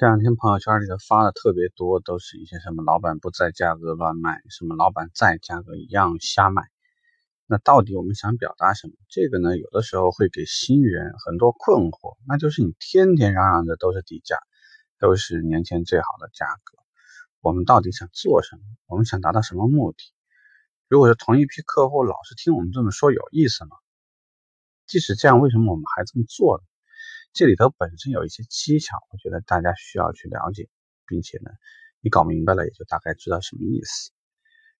[0.00, 6.62] 这两天朋友圈里头发的特别多，都是一些什么老板不在价格乱卖，什么老板在价格一样瞎卖。
[7.44, 8.94] 那到底我们想表达什么？
[9.10, 12.16] 这个呢，有的时候会给新人很多困惑。
[12.26, 14.38] 那就是你天天嚷嚷的都是底价，
[14.98, 16.78] 都是年前最好的价格，
[17.42, 18.62] 我们到底想做什么？
[18.86, 19.98] 我们想达到什么目的？
[20.88, 23.76] 如果是同一批客户老是听我们这么说，有意思吗？
[24.86, 26.64] 即使这样，为什么我们还这么做呢？
[27.32, 30.68] 这里头本身有一些技巧，我觉得大家需要去了解，
[31.06, 31.50] 并且呢，
[32.00, 34.10] 你搞明白了也就大概知道什么意思。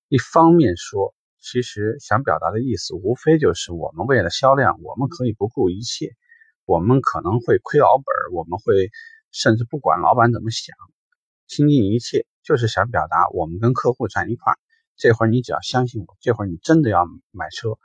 [0.09, 6.17] 一方面说，其实想表达的意思无非就是我们为了销量，我们可以不顾一切，
[6.65, 8.91] 我们可能会亏老本，我们会
[9.31, 10.75] 甚至不管老板怎么想，
[11.47, 14.55] 倾尽一切，就是想表达我们跟客户站一块。
[14.97, 17.79] 这会儿你只要相信我，这会儿你真的要买车，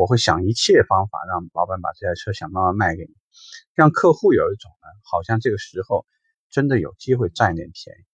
[0.00, 3.14] 我会想一切方法让老板把这台车想办法卖给你。
[3.74, 6.06] 让客户有一种呢，好像这个时候
[6.48, 8.04] 真的有机会占一点便宜。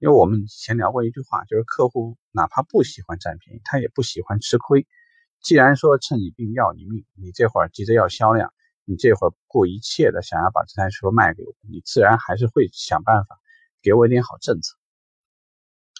[0.00, 4.84] 因为我们以前聊过一句话，就是客户哪怕不喜欢占便宜，他也不喜欢吃亏。
[5.40, 8.52] 既然说趁你病要你命，你这会儿急着要销量，
[8.84, 13.38] 你这会儿不顾一切的想要把这台车卖给我，你自然还是会想办法
[13.80, 14.76] 给我一点好政策。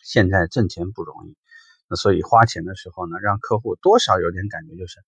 [0.02, 1.36] 现在挣钱不容易，
[1.88, 5.00] 那所以花钱的时候呢，让客户多少有点感觉就是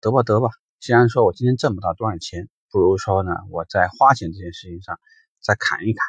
[0.00, 0.48] 得吧得吧。
[0.80, 4.98] 既然说我今天挣不到多少钱，不如说呢，我在花钱这件事情上
[5.40, 6.02] 再砍一砍。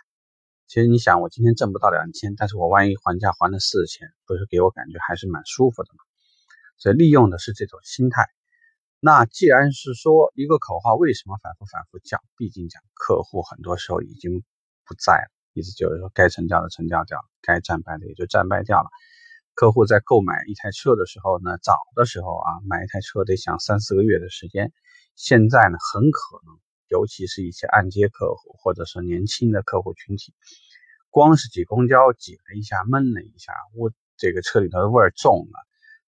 [0.68, 6.04] 其实你想，我今天挣不到两千，但是我万一还价还了四千，不是给我感觉还是蛮舒服的嘛？
[6.78, 8.28] 所以利用的是这种心态。
[9.00, 12.22] 那既然是说一个口号，为什么反复反复讲？
[12.38, 14.44] 毕竟讲客户很多时候已经
[14.86, 18.90] 不在了，意思就是说该成交的成交掉，该战败的也就战败掉了。
[19.60, 24.72] 客户在购买一台车的时候呢，早的时候啊，买一台车得想三四个月的时间。
[25.18, 26.58] 现在呢，很可能，
[26.88, 30.34] 尤其是一些按揭客户，或者说年轻的客户群体，
[31.10, 35.60] 光是挤公交挤了一下，闷了一下，我这个车里头的味儿重了，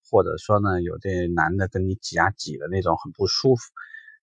[0.10, 3.64] 或者说呢，有的男的跟你挤啊挤的那种很不舒服，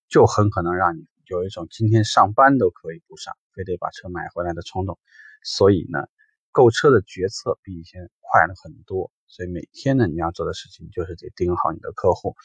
[0.07, 4.97] 就很可能让你有一种今天上班都可以不上，非得把车买回来的冲动。
[5.43, 6.07] 所以呢，
[6.51, 9.11] 购车的决策比以前快了很多。
[9.29, 12.35] 所以每天呢，你要做的事情就是得盯好你的客户，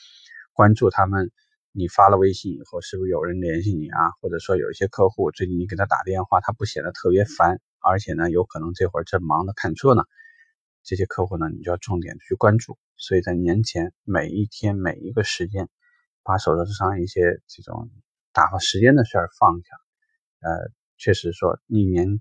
[0.52, 1.32] 关注他们。
[1.76, 4.12] 你发了微信以后，是不是有人联系你啊？
[4.20, 10.04] 或者说有一些客户最近你给他打电话，他不显得特别烦，而且呢，有可能这会儿正忙着看车呢。
[10.84, 12.78] 这些客户呢，你就要重点去关注。
[12.96, 15.68] 所以在年前每一天每一个时间，
[16.22, 17.90] 把手头上一些这种
[18.32, 19.66] 打发时间的事儿放下。
[20.42, 22.20] 呃，确实说一年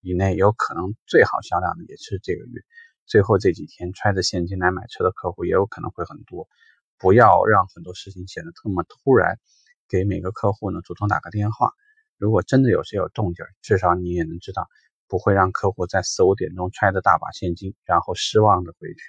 [0.00, 2.62] 以内有可能最好销量的也是这个月。
[3.10, 6.48] 最后这几天揣着现金来买车的客户也有可能会很多，
[6.96, 9.36] 不要让很多事情显得这么突然。
[9.88, 11.72] 给每个客户呢主动打个电话，
[12.16, 14.68] 如果真的有谁有动静，至少你也能知道，
[15.08, 19.00] 不会让客户在四五点钟揣着大把现金，然后失望的回去。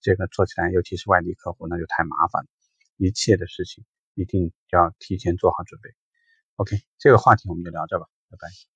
[0.00, 2.48] 这个做起来，尤其是外地客户，那就太麻烦了。
[2.96, 3.84] 一切的事情
[4.14, 5.90] 一定要提前做好准备。
[6.56, 8.73] OK，这个话题我们就聊这吧，拜拜。